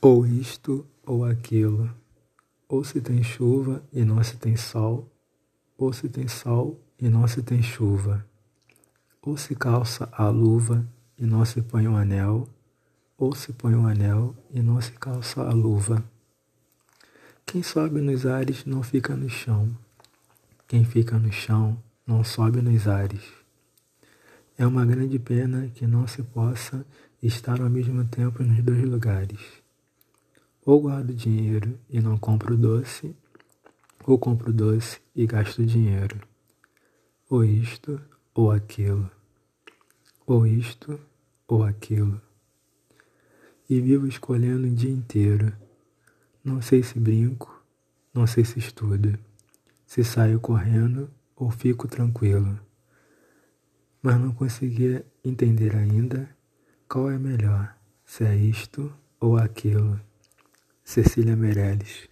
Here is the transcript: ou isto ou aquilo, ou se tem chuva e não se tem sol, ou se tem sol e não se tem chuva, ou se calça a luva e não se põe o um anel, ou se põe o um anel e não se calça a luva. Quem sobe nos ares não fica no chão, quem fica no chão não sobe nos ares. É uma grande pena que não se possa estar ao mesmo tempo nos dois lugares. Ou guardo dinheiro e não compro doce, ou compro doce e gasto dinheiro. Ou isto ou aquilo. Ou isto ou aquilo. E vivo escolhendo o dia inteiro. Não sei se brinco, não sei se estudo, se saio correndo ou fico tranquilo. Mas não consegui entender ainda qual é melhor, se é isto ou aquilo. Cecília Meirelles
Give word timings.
ou 0.00 0.26
isto 0.26 0.86
ou 1.04 1.24
aquilo, 1.24 1.90
ou 2.68 2.84
se 2.84 3.00
tem 3.00 3.22
chuva 3.22 3.82
e 3.92 4.04
não 4.04 4.22
se 4.22 4.36
tem 4.36 4.56
sol, 4.56 5.10
ou 5.78 5.92
se 5.92 6.08
tem 6.08 6.28
sol 6.28 6.80
e 6.98 7.08
não 7.08 7.26
se 7.26 7.42
tem 7.42 7.62
chuva, 7.62 8.24
ou 9.22 9.36
se 9.36 9.54
calça 9.54 10.08
a 10.12 10.28
luva 10.28 10.86
e 11.18 11.24
não 11.24 11.44
se 11.44 11.62
põe 11.62 11.86
o 11.86 11.92
um 11.92 11.96
anel, 11.96 12.48
ou 13.16 13.34
se 13.34 13.52
põe 13.52 13.74
o 13.74 13.80
um 13.80 13.86
anel 13.86 14.34
e 14.50 14.60
não 14.60 14.80
se 14.80 14.92
calça 14.92 15.42
a 15.42 15.52
luva. 15.52 16.04
Quem 17.44 17.62
sobe 17.62 18.00
nos 18.00 18.26
ares 18.26 18.64
não 18.64 18.82
fica 18.82 19.14
no 19.16 19.28
chão, 19.28 19.76
quem 20.66 20.84
fica 20.84 21.18
no 21.18 21.32
chão 21.32 21.80
não 22.06 22.22
sobe 22.22 22.60
nos 22.60 22.86
ares. 22.86 23.22
É 24.58 24.66
uma 24.66 24.84
grande 24.84 25.18
pena 25.18 25.68
que 25.74 25.86
não 25.86 26.06
se 26.06 26.22
possa 26.22 26.84
estar 27.22 27.60
ao 27.60 27.70
mesmo 27.70 28.04
tempo 28.04 28.42
nos 28.42 28.62
dois 28.62 28.84
lugares. 28.84 29.65
Ou 30.66 30.80
guardo 30.80 31.14
dinheiro 31.14 31.78
e 31.88 32.00
não 32.00 32.18
compro 32.18 32.56
doce, 32.56 33.14
ou 34.04 34.18
compro 34.18 34.52
doce 34.52 35.00
e 35.14 35.24
gasto 35.24 35.64
dinheiro. 35.64 36.20
Ou 37.30 37.44
isto 37.44 38.00
ou 38.34 38.50
aquilo. 38.50 39.08
Ou 40.26 40.44
isto 40.44 40.98
ou 41.46 41.62
aquilo. 41.62 42.20
E 43.70 43.80
vivo 43.80 44.08
escolhendo 44.08 44.66
o 44.66 44.74
dia 44.74 44.90
inteiro. 44.90 45.52
Não 46.42 46.60
sei 46.60 46.82
se 46.82 46.98
brinco, 46.98 47.62
não 48.12 48.26
sei 48.26 48.44
se 48.44 48.58
estudo, 48.58 49.16
se 49.86 50.02
saio 50.02 50.40
correndo 50.40 51.08
ou 51.36 51.48
fico 51.48 51.86
tranquilo. 51.86 52.58
Mas 54.02 54.18
não 54.18 54.32
consegui 54.32 55.04
entender 55.24 55.76
ainda 55.76 56.28
qual 56.88 57.08
é 57.08 57.18
melhor, 57.18 57.72
se 58.04 58.24
é 58.24 58.34
isto 58.34 58.92
ou 59.20 59.36
aquilo. 59.36 60.05
Cecília 60.86 61.34
Meirelles 61.34 62.08